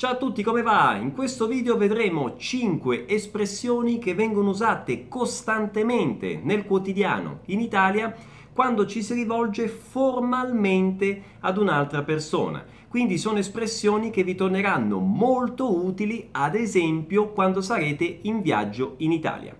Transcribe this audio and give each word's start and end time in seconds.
Ciao 0.00 0.12
a 0.12 0.16
tutti, 0.16 0.42
come 0.42 0.62
va? 0.62 0.96
In 0.96 1.12
questo 1.12 1.46
video 1.46 1.76
vedremo 1.76 2.34
5 2.34 3.06
espressioni 3.06 3.98
che 3.98 4.14
vengono 4.14 4.48
usate 4.48 5.08
costantemente 5.08 6.40
nel 6.42 6.64
quotidiano 6.64 7.40
in 7.48 7.60
Italia 7.60 8.16
quando 8.50 8.86
ci 8.86 9.02
si 9.02 9.12
rivolge 9.12 9.68
formalmente 9.68 11.22
ad 11.40 11.58
un'altra 11.58 12.02
persona. 12.02 12.64
Quindi 12.88 13.18
sono 13.18 13.40
espressioni 13.40 14.08
che 14.08 14.24
vi 14.24 14.34
torneranno 14.34 15.00
molto 15.00 15.84
utili, 15.84 16.28
ad 16.30 16.54
esempio, 16.54 17.32
quando 17.32 17.60
sarete 17.60 18.20
in 18.22 18.40
viaggio 18.40 18.94
in 19.00 19.12
Italia. 19.12 19.54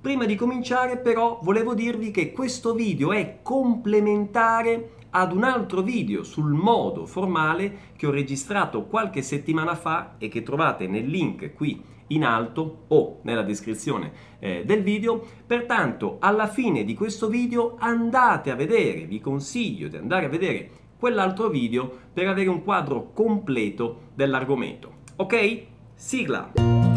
Prima 0.00 0.24
di 0.24 0.36
cominciare 0.36 0.98
però 0.98 1.40
volevo 1.42 1.74
dirvi 1.74 2.12
che 2.12 2.30
questo 2.30 2.74
video 2.74 3.10
è 3.10 3.40
complementare 3.42 4.98
ad 5.10 5.32
un 5.32 5.44
altro 5.44 5.82
video 5.82 6.22
sul 6.22 6.52
modo 6.52 7.06
formale 7.06 7.92
che 7.96 8.06
ho 8.06 8.10
registrato 8.10 8.84
qualche 8.84 9.22
settimana 9.22 9.74
fa 9.74 10.14
e 10.18 10.28
che 10.28 10.42
trovate 10.42 10.86
nel 10.86 11.06
link 11.06 11.54
qui 11.54 11.82
in 12.08 12.24
alto 12.24 12.84
o 12.88 13.20
nella 13.22 13.42
descrizione 13.42 14.12
eh, 14.38 14.62
del 14.64 14.82
video. 14.82 15.24
Pertanto 15.46 16.16
alla 16.20 16.46
fine 16.48 16.84
di 16.84 16.94
questo 16.94 17.28
video 17.28 17.76
andate 17.78 18.50
a 18.50 18.56
vedere, 18.56 19.04
vi 19.04 19.20
consiglio 19.20 19.88
di 19.88 19.96
andare 19.96 20.26
a 20.26 20.28
vedere 20.28 20.70
quell'altro 20.98 21.48
video 21.48 21.90
per 22.12 22.28
avere 22.28 22.48
un 22.48 22.62
quadro 22.62 23.12
completo 23.12 24.08
dell'argomento. 24.14 24.98
Ok? 25.16 25.62
Sigla! 25.94 26.89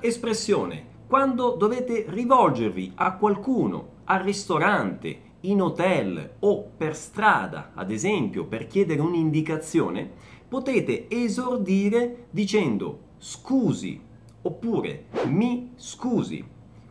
Espressione, 0.00 0.94
quando 1.06 1.50
dovete 1.50 2.04
rivolgervi 2.08 2.92
a 2.96 3.16
qualcuno, 3.16 3.88
al 4.04 4.20
ristorante, 4.20 5.20
in 5.40 5.62
hotel 5.62 6.34
o 6.40 6.68
per 6.76 6.96
strada, 6.96 7.70
ad 7.74 7.90
esempio, 7.90 8.46
per 8.46 8.66
chiedere 8.66 9.00
un'indicazione, 9.00 10.10
potete 10.48 11.06
esordire 11.08 12.26
dicendo 12.30 12.98
scusi 13.18 14.00
oppure 14.42 15.06
mi 15.26 15.72
scusi. 15.76 16.44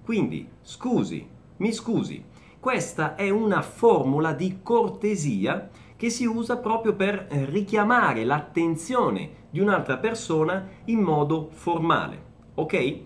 Quindi 0.04 0.48
scusi, 0.62 1.28
mi 1.58 1.72
scusi. 1.74 2.24
Questa 2.60 3.16
è 3.16 3.30
una 3.30 3.62
formula 3.62 4.34
di 4.34 4.60
cortesia 4.62 5.70
che 5.96 6.10
si 6.10 6.26
usa 6.26 6.58
proprio 6.58 6.94
per 6.94 7.28
richiamare 7.50 8.24
l'attenzione 8.24 9.44
di 9.50 9.60
un'altra 9.60 9.98
persona 9.98 10.68
in 10.86 11.00
modo 11.00 11.50
formale 11.52 12.25
ok? 12.56 13.00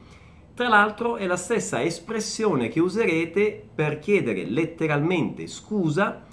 Tra 0.54 0.68
l'altro 0.68 1.18
è 1.18 1.26
la 1.26 1.38
stessa 1.38 1.82
espressione 1.82 2.68
che 2.68 2.80
userete 2.80 3.70
per 3.74 4.00
chiedere 4.00 4.46
letteralmente 4.46 5.48
scusa 5.48 6.26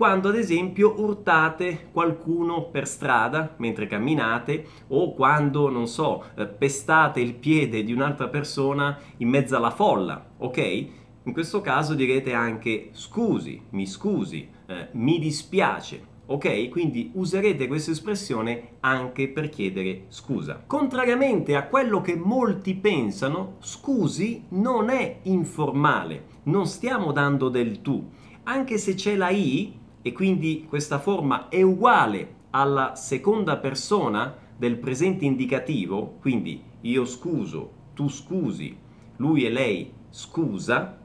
quando 0.00 0.30
ad 0.30 0.36
esempio 0.36 0.98
urtate 0.98 1.88
qualcuno 1.92 2.70
per 2.70 2.88
strada 2.88 3.54
mentre 3.58 3.86
camminate 3.86 4.64
o 4.88 5.12
quando, 5.12 5.68
non 5.68 5.86
so, 5.86 6.24
eh, 6.36 6.46
pestate 6.46 7.20
il 7.20 7.34
piede 7.34 7.84
di 7.84 7.92
un'altra 7.92 8.28
persona 8.28 8.98
in 9.18 9.28
mezzo 9.28 9.56
alla 9.56 9.70
folla, 9.70 10.24
ok? 10.38 10.86
In 11.24 11.34
questo 11.34 11.60
caso 11.60 11.92
direte 11.92 12.32
anche 12.32 12.88
scusi, 12.92 13.60
mi 13.72 13.86
scusi, 13.86 14.48
eh, 14.68 14.88
mi 14.92 15.18
dispiace, 15.18 16.02
ok? 16.30 16.68
Quindi 16.68 17.10
userete 17.14 17.66
questa 17.66 17.90
espressione 17.90 18.76
anche 18.80 19.28
per 19.28 19.48
chiedere 19.48 20.04
scusa. 20.08 20.62
Contrariamente 20.64 21.56
a 21.56 21.66
quello 21.66 22.00
che 22.00 22.14
molti 22.14 22.74
pensano, 22.76 23.56
scusi 23.58 24.44
non 24.50 24.90
è 24.90 25.18
informale, 25.22 26.24
non 26.44 26.66
stiamo 26.66 27.10
dando 27.10 27.48
del 27.48 27.82
tu. 27.82 28.08
Anche 28.44 28.78
se 28.78 28.94
c'è 28.94 29.16
la 29.16 29.30
i 29.30 29.76
e 30.02 30.12
quindi 30.12 30.66
questa 30.68 31.00
forma 31.00 31.48
è 31.48 31.62
uguale 31.62 32.36
alla 32.50 32.94
seconda 32.94 33.56
persona 33.56 34.32
del 34.56 34.76
presente 34.76 35.24
indicativo, 35.24 36.16
quindi 36.20 36.62
io 36.82 37.04
scuso, 37.06 37.72
tu 37.94 38.08
scusi, 38.08 38.76
lui 39.16 39.44
e 39.44 39.50
lei 39.50 39.92
scusa, 40.10 40.99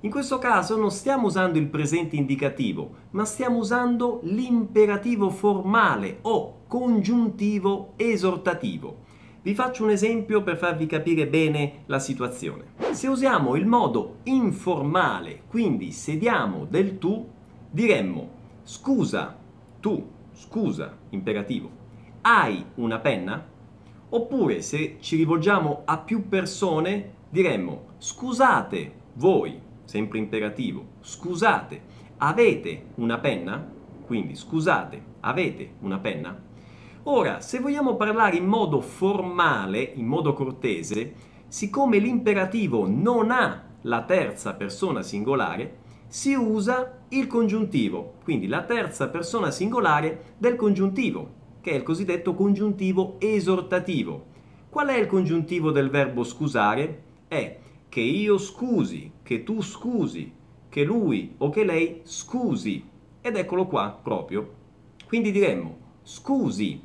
in 0.00 0.10
questo 0.10 0.38
caso 0.38 0.76
non 0.76 0.90
stiamo 0.90 1.26
usando 1.26 1.58
il 1.58 1.68
presente 1.68 2.16
indicativo, 2.16 2.90
ma 3.10 3.24
stiamo 3.24 3.56
usando 3.56 4.20
l'imperativo 4.24 5.30
formale 5.30 6.18
o 6.22 6.64
congiuntivo 6.66 7.94
esortativo. 7.96 9.04
Vi 9.42 9.54
faccio 9.54 9.84
un 9.84 9.90
esempio 9.90 10.42
per 10.42 10.58
farvi 10.58 10.86
capire 10.86 11.26
bene 11.26 11.84
la 11.86 11.98
situazione. 11.98 12.74
Se 12.90 13.08
usiamo 13.08 13.54
il 13.56 13.64
modo 13.64 14.16
informale, 14.24 15.42
quindi 15.48 15.92
se 15.92 16.18
diamo 16.18 16.66
del 16.68 16.98
tu, 16.98 17.26
diremmo 17.70 18.28
scusa, 18.64 19.36
tu, 19.80 20.04
scusa, 20.32 20.96
imperativo, 21.10 21.70
hai 22.22 22.64
una 22.74 22.98
penna? 22.98 23.46
Oppure 24.08 24.60
se 24.60 24.96
ci 25.00 25.16
rivolgiamo 25.16 25.82
a 25.84 25.98
più 25.98 26.28
persone, 26.28 27.12
diremmo 27.30 27.94
scusate, 27.98 28.92
voi, 29.14 29.60
sempre 29.86 30.18
imperativo, 30.18 30.84
scusate, 31.00 31.80
avete 32.18 32.88
una 32.96 33.18
penna? 33.18 33.72
Quindi 34.04 34.36
scusate, 34.36 35.02
avete 35.20 35.70
una 35.80 35.98
penna? 35.98 36.38
Ora, 37.04 37.40
se 37.40 37.60
vogliamo 37.60 37.96
parlare 37.96 38.36
in 38.36 38.46
modo 38.46 38.80
formale, 38.80 39.80
in 39.80 40.06
modo 40.06 40.32
cortese, 40.34 41.14
siccome 41.48 41.98
l'imperativo 41.98 42.86
non 42.86 43.30
ha 43.30 43.64
la 43.82 44.02
terza 44.02 44.54
persona 44.54 45.02
singolare, 45.02 45.84
si 46.08 46.34
usa 46.34 47.04
il 47.10 47.26
congiuntivo, 47.26 48.14
quindi 48.22 48.46
la 48.46 48.62
terza 48.62 49.08
persona 49.08 49.50
singolare 49.50 50.34
del 50.38 50.56
congiuntivo, 50.56 51.32
che 51.60 51.72
è 51.72 51.74
il 51.74 51.82
cosiddetto 51.82 52.34
congiuntivo 52.34 53.16
esortativo. 53.18 54.26
Qual 54.68 54.88
è 54.88 54.96
il 54.96 55.06
congiuntivo 55.06 55.70
del 55.70 55.90
verbo 55.90 56.22
scusare? 56.22 57.02
È 57.28 57.58
che 57.96 58.02
io 58.02 58.36
scusi, 58.36 59.10
che 59.22 59.42
tu 59.42 59.62
scusi, 59.62 60.30
che 60.68 60.84
lui 60.84 61.32
o 61.38 61.48
che 61.48 61.64
lei 61.64 62.02
scusi. 62.04 62.86
Ed 63.22 63.36
eccolo 63.36 63.66
qua 63.66 63.98
proprio. 64.02 64.52
Quindi 65.06 65.32
diremmo 65.32 65.78
scusi, 66.02 66.78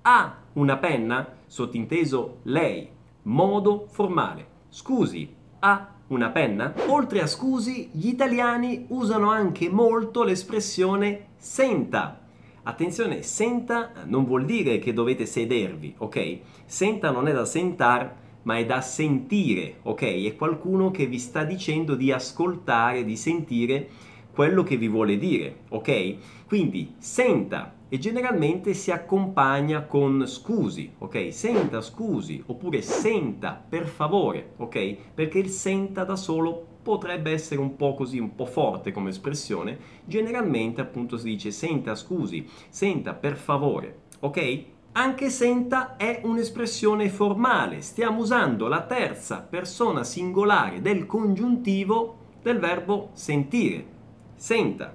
ha 0.00 0.38
una 0.54 0.78
penna? 0.78 1.34
Sottinteso 1.46 2.38
lei, 2.44 2.88
modo 3.24 3.88
formale. 3.90 4.46
Scusi, 4.70 5.30
ha 5.58 5.96
una 6.06 6.30
penna? 6.30 6.72
Oltre 6.86 7.20
a 7.20 7.26
scusi, 7.26 7.90
gli 7.92 8.08
italiani 8.08 8.86
usano 8.88 9.28
anche 9.28 9.68
molto 9.68 10.24
l'espressione 10.24 11.26
senta. 11.36 12.22
Attenzione, 12.62 13.20
senta 13.20 13.90
non 14.06 14.24
vuol 14.24 14.46
dire 14.46 14.78
che 14.78 14.94
dovete 14.94 15.26
sedervi, 15.26 15.94
ok? 15.98 16.38
Senta 16.64 17.10
non 17.10 17.28
è 17.28 17.34
da 17.34 17.44
sentar, 17.44 18.27
ma 18.48 18.56
è 18.56 18.64
da 18.64 18.80
sentire, 18.80 19.80
ok? 19.82 20.24
È 20.24 20.34
qualcuno 20.34 20.90
che 20.90 21.04
vi 21.04 21.18
sta 21.18 21.44
dicendo 21.44 21.94
di 21.94 22.10
ascoltare, 22.10 23.04
di 23.04 23.14
sentire 23.14 23.88
quello 24.32 24.62
che 24.62 24.78
vi 24.78 24.88
vuole 24.88 25.18
dire, 25.18 25.64
ok? 25.68 26.46
Quindi 26.46 26.94
senta 26.96 27.74
e 27.90 27.98
generalmente 27.98 28.72
si 28.72 28.90
accompagna 28.90 29.82
con 29.82 30.26
scusi, 30.26 30.90
ok? 30.96 31.30
Senta, 31.30 31.82
scusi, 31.82 32.42
oppure 32.46 32.80
senta, 32.80 33.62
per 33.68 33.86
favore, 33.86 34.54
ok? 34.56 34.96
Perché 35.12 35.40
il 35.40 35.50
senta 35.50 36.04
da 36.04 36.16
solo 36.16 36.78
potrebbe 36.82 37.32
essere 37.32 37.60
un 37.60 37.76
po' 37.76 37.92
così, 37.92 38.18
un 38.18 38.34
po' 38.34 38.46
forte 38.46 38.92
come 38.92 39.10
espressione. 39.10 39.78
Generalmente 40.06 40.80
appunto 40.80 41.18
si 41.18 41.28
dice 41.28 41.50
senta, 41.50 41.94
scusi, 41.94 42.48
senta, 42.70 43.12
per 43.12 43.36
favore, 43.36 44.04
ok? 44.20 44.64
Anche 44.98 45.30
senta 45.30 45.94
è 45.96 46.22
un'espressione 46.24 47.08
formale, 47.08 47.82
stiamo 47.82 48.18
usando 48.18 48.66
la 48.66 48.82
terza 48.82 49.46
persona 49.48 50.02
singolare 50.02 50.80
del 50.80 51.06
congiuntivo 51.06 52.16
del 52.42 52.58
verbo 52.58 53.10
sentire. 53.12 53.86
Senta. 54.34 54.92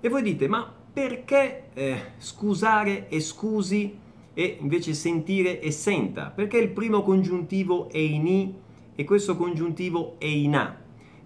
E 0.00 0.08
voi 0.08 0.22
dite, 0.22 0.48
ma 0.48 0.72
perché 0.90 1.64
eh, 1.74 2.00
scusare 2.16 3.10
e 3.10 3.20
scusi 3.20 3.94
e 4.32 4.56
invece 4.58 4.94
sentire 4.94 5.60
e 5.60 5.70
senta? 5.70 6.32
Perché 6.34 6.56
il 6.56 6.70
primo 6.70 7.02
congiuntivo 7.02 7.90
è 7.90 7.98
in 7.98 8.26
i 8.26 8.54
e 8.94 9.04
questo 9.04 9.36
congiuntivo 9.36 10.14
è 10.16 10.24
in 10.24 10.54
a? 10.54 10.74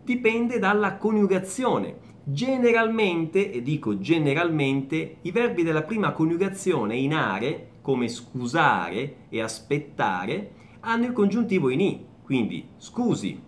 Dipende 0.03 0.59
dalla 0.59 0.97
coniugazione. 0.97 1.99
Generalmente, 2.25 3.53
e 3.53 3.63
dico 3.63 4.01
generalmente, 4.01 5.19
i 5.21 5.31
verbi 5.31 5.63
della 5.63 5.83
prima 5.83 6.11
coniugazione 6.11 6.97
in 6.97 7.15
are 7.15 7.69
come 7.85 8.09
scusare 8.09 9.27
e 9.29 9.43
aspettare 9.43 10.53
hanno 10.81 11.05
il 11.05 11.13
congiuntivo 11.13 11.69
in 11.69 11.81
i, 11.81 12.07
quindi 12.23 12.67
scusi, 12.79 13.39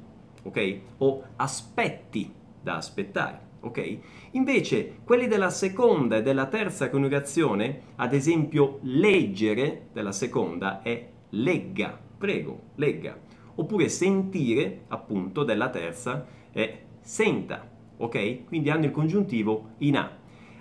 ok? 0.43 0.81
O 0.99 1.23
aspetti 1.37 2.31
da 2.63 2.77
aspettare, 2.77 3.41
ok? 3.61 3.99
Invece 4.33 4.99
quelli 5.05 5.27
della 5.27 5.49
seconda 5.49 6.19
e 6.19 6.23
della 6.23 6.49
terza 6.49 6.91
coniugazione, 6.91 7.81
ad 7.97 8.13
esempio 8.13 8.79
leggere 8.83 9.87
della 9.95 10.13
seconda 10.13 10.83
è 10.83 11.09
legga, 11.31 11.99
prego, 12.19 12.73
legga. 12.75 13.19
Oppure 13.55 13.89
sentire, 13.89 14.83
appunto, 14.89 15.45
della 15.45 15.71
terza 15.71 16.27
è 16.53 16.83
senta, 17.01 17.67
ok? 17.97 18.45
Quindi 18.45 18.69
hanno 18.69 18.85
il 18.85 18.91
congiuntivo 18.91 19.71
in 19.79 19.97
A. 19.97 20.15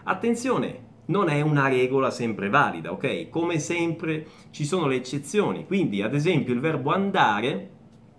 Attenzione, 0.03 0.84
non 1.07 1.29
è 1.29 1.41
una 1.41 1.67
regola 1.67 2.09
sempre 2.09 2.49
valida, 2.49 2.91
ok? 2.91 3.29
Come 3.29 3.59
sempre 3.59 4.27
ci 4.49 4.65
sono 4.65 4.87
le 4.87 4.95
eccezioni, 4.95 5.65
quindi 5.65 6.01
ad 6.01 6.13
esempio 6.13 6.53
il 6.53 6.59
verbo 6.59 6.91
andare, 6.91 7.69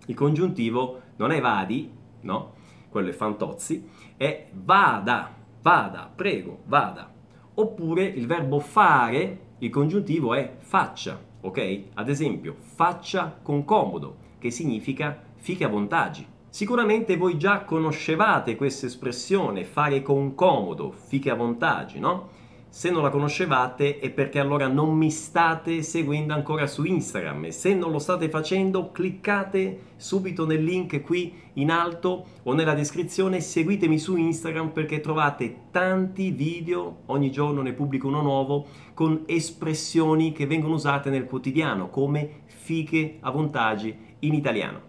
il 0.05 0.15
congiuntivo 0.15 1.01
non 1.17 1.31
è 1.31 1.41
vadi, 1.41 1.91
no? 2.21 2.53
Quello 2.89 3.09
è 3.09 3.13
fantozzi, 3.13 3.87
è 4.15 4.47
vada, 4.53 5.35
vada, 5.61 6.11
prego, 6.13 6.59
vada. 6.65 7.13
Oppure 7.55 8.03
il 8.03 8.27
verbo 8.27 8.59
fare, 8.59 9.39
il 9.59 9.69
congiuntivo 9.69 10.33
è 10.33 10.55
faccia, 10.59 11.19
ok? 11.41 11.83
Ad 11.95 12.09
esempio 12.09 12.55
faccia 12.59 13.37
con 13.41 13.65
comodo, 13.65 14.25
che 14.39 14.51
significa 14.51 15.19
fiche 15.35 15.63
a 15.63 15.69
vantaggi. 15.69 16.25
Sicuramente 16.49 17.17
voi 17.17 17.37
già 17.37 17.61
conoscevate 17.61 18.55
questa 18.55 18.85
espressione, 18.85 19.63
fare 19.65 20.01
con 20.01 20.33
comodo, 20.33 20.91
fiche 20.91 21.29
a 21.29 21.35
vantaggi, 21.35 21.99
no? 21.99 22.29
Se 22.77 22.91
non 22.91 23.01
la 23.01 23.09
conoscevate 23.09 23.97
è 23.97 24.11
perché 24.11 24.37
allora 24.37 24.67
non 24.67 24.95
mi 24.95 25.09
state 25.09 25.81
seguendo 25.81 26.35
ancora 26.35 26.67
su 26.67 26.83
Instagram. 26.83 27.45
E 27.45 27.51
se 27.51 27.73
non 27.73 27.91
lo 27.91 27.97
state 27.97 28.29
facendo 28.29 28.91
cliccate 28.91 29.93
subito 29.95 30.45
nel 30.45 30.63
link 30.63 31.01
qui 31.01 31.33
in 31.53 31.71
alto 31.71 32.27
o 32.43 32.53
nella 32.53 32.75
descrizione, 32.75 33.41
seguitemi 33.41 33.97
su 33.97 34.15
Instagram 34.15 34.69
perché 34.73 34.99
trovate 34.99 35.69
tanti 35.71 36.29
video, 36.29 36.97
ogni 37.07 37.31
giorno 37.31 37.63
ne 37.63 37.73
pubblico 37.73 38.09
uno 38.09 38.21
nuovo, 38.21 38.67
con 38.93 39.23
espressioni 39.25 40.31
che 40.31 40.45
vengono 40.45 40.75
usate 40.75 41.09
nel 41.09 41.25
quotidiano 41.25 41.89
come 41.89 42.41
fiche 42.45 43.17
a 43.21 43.31
vantaggi 43.31 43.97
in 44.19 44.35
italiano. 44.35 44.81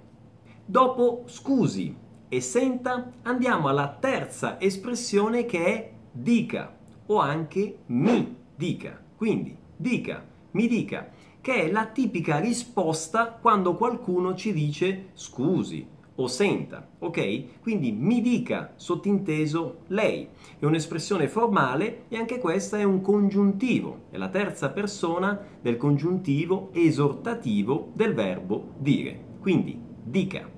Dopo 0.62 1.23
scusi 1.25 1.96
e 2.29 2.40
senta 2.43 3.12
andiamo 3.23 3.69
alla 3.69 3.96
terza 3.99 4.61
espressione 4.61 5.46
che 5.46 5.64
è 5.64 5.93
dica 6.12 6.76
o 7.08 7.19
anche 7.19 7.78
mi 7.87 8.37
dica. 8.55 9.02
Quindi 9.16 9.56
dica, 9.76 10.25
mi 10.52 10.66
dica, 10.66 11.10
che 11.40 11.64
è 11.64 11.70
la 11.70 11.87
tipica 11.87 12.38
risposta 12.38 13.38
quando 13.40 13.76
qualcuno 13.76 14.34
ci 14.34 14.52
dice 14.52 15.10
scusi 15.14 15.87
o 16.20 16.26
senta, 16.26 16.87
ok? 16.99 17.60
Quindi 17.60 17.93
mi 17.93 18.20
dica, 18.20 18.72
sottinteso 18.75 19.82
lei. 19.88 20.28
È 20.58 20.64
un'espressione 20.64 21.28
formale 21.28 22.05
e 22.08 22.16
anche 22.16 22.38
questa 22.38 22.76
è 22.76 22.82
un 22.82 23.00
congiuntivo, 23.00 24.06
è 24.11 24.16
la 24.16 24.28
terza 24.28 24.70
persona 24.70 25.40
del 25.61 25.76
congiuntivo 25.76 26.70
esortativo 26.72 27.93
del 27.94 28.14
verbo 28.14 28.75
dire. 28.78 29.37
Quindi 29.40 29.81
dica. 30.02 30.56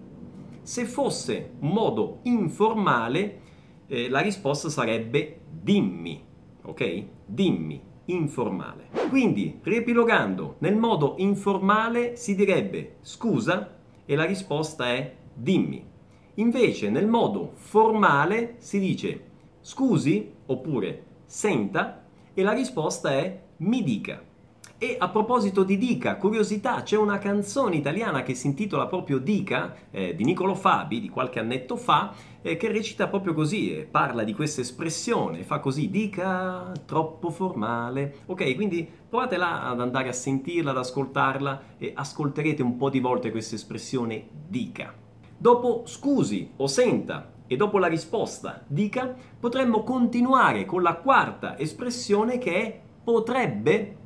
Se 0.62 0.84
fosse 0.86 1.52
un 1.60 1.70
modo 1.70 2.20
informale, 2.22 3.40
eh, 3.86 4.08
la 4.08 4.20
risposta 4.20 4.70
sarebbe 4.70 5.40
dimmi 5.50 6.28
ok? 6.70 7.04
Dimmi, 7.26 7.80
informale. 8.06 8.88
Quindi, 9.08 9.58
riepilogando, 9.62 10.56
nel 10.58 10.76
modo 10.76 11.14
informale 11.18 12.16
si 12.16 12.34
direbbe 12.34 12.96
scusa 13.02 13.76
e 14.04 14.16
la 14.16 14.24
risposta 14.24 14.86
è 14.86 15.14
dimmi. 15.32 15.84
Invece, 16.34 16.90
nel 16.90 17.06
modo 17.06 17.52
formale 17.54 18.54
si 18.58 18.78
dice 18.78 19.28
scusi 19.62 20.32
oppure 20.46 21.04
senta 21.26 22.04
e 22.32 22.42
la 22.42 22.52
risposta 22.52 23.10
è 23.10 23.40
mi 23.58 23.82
dica. 23.82 24.29
E 24.82 24.96
a 24.98 25.10
proposito 25.10 25.62
di 25.62 25.76
Dica, 25.76 26.16
curiosità, 26.16 26.82
c'è 26.82 26.96
una 26.96 27.18
canzone 27.18 27.76
italiana 27.76 28.22
che 28.22 28.34
si 28.34 28.46
intitola 28.46 28.86
proprio 28.86 29.18
Dica, 29.18 29.74
eh, 29.90 30.14
di 30.14 30.24
Nicolo 30.24 30.54
Fabi, 30.54 31.00
di 31.00 31.10
qualche 31.10 31.38
annetto 31.38 31.76
fa, 31.76 32.14
eh, 32.40 32.56
che 32.56 32.72
recita 32.72 33.06
proprio 33.06 33.34
così, 33.34 33.76
eh, 33.76 33.82
parla 33.84 34.24
di 34.24 34.32
questa 34.32 34.62
espressione, 34.62 35.44
fa 35.44 35.58
così, 35.58 35.90
Dica, 35.90 36.72
troppo 36.86 37.28
formale. 37.28 38.20
Ok, 38.24 38.54
quindi 38.54 38.88
provatela 39.06 39.64
ad 39.64 39.82
andare 39.82 40.08
a 40.08 40.14
sentirla, 40.14 40.70
ad 40.70 40.78
ascoltarla 40.78 41.62
e 41.76 41.92
ascolterete 41.94 42.62
un 42.62 42.78
po' 42.78 42.88
di 42.88 43.00
volte 43.00 43.30
questa 43.30 43.56
espressione 43.56 44.28
Dica. 44.48 44.94
Dopo 45.36 45.82
scusi 45.84 46.52
o 46.56 46.66
senta 46.66 47.32
e 47.46 47.54
dopo 47.54 47.76
la 47.76 47.86
risposta 47.86 48.64
dica, 48.66 49.14
potremmo 49.38 49.82
continuare 49.82 50.64
con 50.64 50.80
la 50.80 50.94
quarta 50.94 51.58
espressione 51.58 52.38
che 52.38 52.54
è 52.62 52.80
potrebbe 53.04 53.96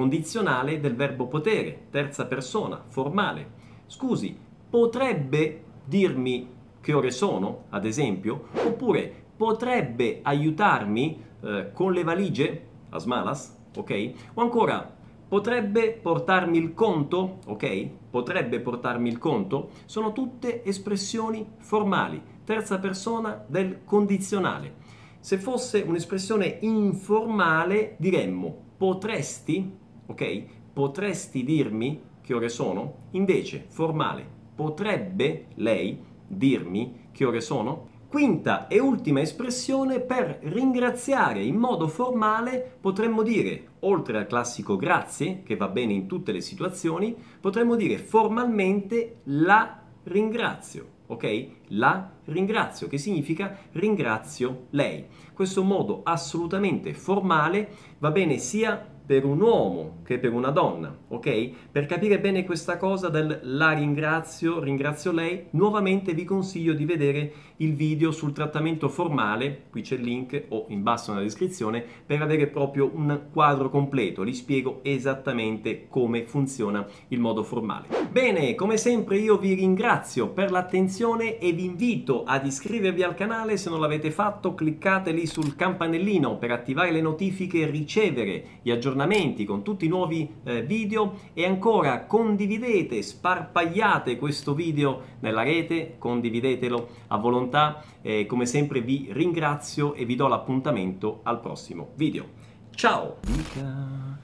condizionale 0.00 0.80
del 0.80 0.96
verbo 0.96 1.26
potere, 1.26 1.88
terza 1.90 2.24
persona, 2.24 2.82
formale. 2.86 3.58
Scusi, 3.84 4.34
potrebbe 4.70 5.62
dirmi 5.84 6.48
che 6.80 6.94
ore 6.94 7.10
sono, 7.10 7.64
ad 7.68 7.84
esempio? 7.84 8.46
Oppure 8.64 9.12
potrebbe 9.36 10.20
aiutarmi 10.22 11.22
eh, 11.42 11.70
con 11.74 11.92
le 11.92 12.02
valigie, 12.02 12.66
as 12.88 13.04
malas, 13.04 13.54
ok? 13.76 14.12
O 14.32 14.40
ancora, 14.40 14.90
potrebbe 15.28 15.90
portarmi 15.92 16.56
il 16.56 16.72
conto, 16.72 17.40
ok? 17.46 17.88
Potrebbe 18.08 18.60
portarmi 18.60 19.10
il 19.10 19.18
conto? 19.18 19.68
Sono 19.84 20.12
tutte 20.12 20.64
espressioni 20.64 21.46
formali, 21.58 22.22
terza 22.44 22.78
persona 22.78 23.44
del 23.46 23.84
condizionale. 23.84 24.76
Se 25.20 25.36
fosse 25.36 25.82
un'espressione 25.86 26.56
informale 26.62 27.96
diremmo 27.98 28.68
potresti, 28.80 29.76
ok? 30.10 30.44
Potresti 30.72 31.44
dirmi 31.44 32.00
che 32.20 32.34
ore 32.34 32.48
sono? 32.48 33.06
Invece, 33.12 33.64
formale, 33.68 34.24
potrebbe 34.54 35.46
lei 35.54 35.98
dirmi 36.26 37.08
che 37.12 37.24
ore 37.24 37.40
sono? 37.40 37.88
Quinta 38.08 38.66
e 38.66 38.80
ultima 38.80 39.20
espressione 39.20 40.00
per 40.00 40.40
ringraziare 40.42 41.44
in 41.44 41.56
modo 41.56 41.86
formale 41.86 42.78
potremmo 42.80 43.22
dire, 43.22 43.68
oltre 43.80 44.18
al 44.18 44.26
classico 44.26 44.76
grazie, 44.76 45.42
che 45.44 45.56
va 45.56 45.68
bene 45.68 45.92
in 45.92 46.06
tutte 46.06 46.32
le 46.32 46.40
situazioni, 46.40 47.16
potremmo 47.40 47.76
dire 47.76 47.98
formalmente 47.98 49.20
la 49.24 49.80
ringrazio 50.04 50.98
ok? 51.10 51.48
La 51.68 52.10
ringrazio, 52.26 52.86
che 52.86 52.96
significa 52.96 53.58
ringrazio 53.72 54.66
lei. 54.70 55.06
Questo 55.32 55.62
modo 55.64 56.02
assolutamente 56.04 56.94
formale 56.94 57.68
va 57.98 58.10
bene 58.10 58.38
sia 58.38 58.98
per 59.10 59.24
un 59.24 59.40
uomo 59.40 60.02
che 60.04 60.20
per 60.20 60.32
una 60.32 60.50
donna, 60.50 60.96
ok? 61.08 61.50
Per 61.72 61.86
capire 61.86 62.20
bene 62.20 62.44
questa 62.44 62.76
cosa 62.76 63.08
del 63.08 63.40
la 63.42 63.72
ringrazio, 63.72 64.60
ringrazio 64.60 65.10
lei, 65.10 65.46
nuovamente 65.50 66.14
vi 66.14 66.22
consiglio 66.22 66.74
di 66.74 66.84
vedere 66.84 67.32
il 67.56 67.74
video 67.74 68.12
sul 68.12 68.32
trattamento 68.32 68.88
formale, 68.88 69.64
qui 69.68 69.82
c'è 69.82 69.96
il 69.96 70.02
link 70.02 70.44
o 70.50 70.66
in 70.68 70.84
basso 70.84 71.10
nella 71.10 71.24
descrizione, 71.24 71.84
per 72.06 72.22
avere 72.22 72.46
proprio 72.46 72.88
un 72.94 73.22
quadro 73.32 73.68
completo, 73.68 74.22
vi 74.22 74.32
spiego 74.32 74.78
esattamente 74.82 75.88
come 75.88 76.22
funziona 76.22 76.86
il 77.08 77.18
modo 77.18 77.42
formale. 77.42 77.88
Bene, 78.12 78.54
come 78.54 78.76
sempre 78.76 79.18
io 79.18 79.38
vi 79.38 79.54
ringrazio 79.54 80.28
per 80.28 80.52
l'attenzione 80.52 81.38
e 81.38 81.50
vi 81.50 81.64
invito 81.64 82.22
ad 82.22 82.46
iscrivervi 82.46 83.02
al 83.02 83.14
canale 83.14 83.56
se 83.56 83.70
non 83.70 83.80
l'avete 83.80 84.12
fatto, 84.12 84.54
cliccate 84.54 85.10
lì 85.10 85.26
sul 85.26 85.56
campanellino 85.56 86.38
per 86.38 86.52
attivare 86.52 86.92
le 86.92 87.00
notifiche 87.00 87.62
e 87.62 87.66
ricevere 87.66 88.44
gli 88.62 88.70
aggiornamenti 88.70 88.98
aggiornamenti, 89.00 89.44
con 89.44 89.62
tutti 89.62 89.86
i 89.86 89.88
nuovi 89.88 90.28
eh, 90.44 90.62
video 90.62 91.14
e 91.32 91.46
ancora 91.46 92.04
condividete, 92.04 93.00
sparpagliate 93.00 94.18
questo 94.18 94.54
video 94.54 95.02
nella 95.20 95.42
rete, 95.42 95.96
condividetelo 95.98 96.88
a 97.08 97.16
volontà. 97.16 97.82
Eh, 98.02 98.26
come 98.26 98.46
sempre 98.46 98.80
vi 98.82 99.08
ringrazio 99.10 99.94
e 99.94 100.04
vi 100.04 100.16
do 100.16 100.28
l'appuntamento 100.28 101.20
al 101.22 101.40
prossimo 101.40 101.90
video. 101.94 102.48
Ciao! 102.74 103.16
Dica 103.22 104.18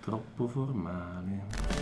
troppo 0.00 0.46
formale. 0.46 1.75